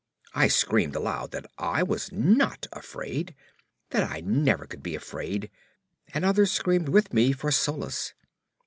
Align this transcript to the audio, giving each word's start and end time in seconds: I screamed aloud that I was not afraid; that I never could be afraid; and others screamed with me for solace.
I 0.33 0.47
screamed 0.47 0.95
aloud 0.95 1.29
that 1.29 1.45
I 1.59 1.83
was 1.83 2.11
not 2.11 2.65
afraid; 2.73 3.35
that 3.91 4.09
I 4.09 4.21
never 4.21 4.65
could 4.65 4.81
be 4.81 4.95
afraid; 4.95 5.51
and 6.11 6.25
others 6.25 6.51
screamed 6.51 6.89
with 6.89 7.13
me 7.13 7.33
for 7.33 7.51
solace. 7.51 8.15